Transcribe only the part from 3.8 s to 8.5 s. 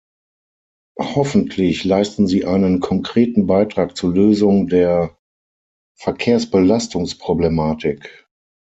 zur Lösung der Verkehrsbelastungsproblematik.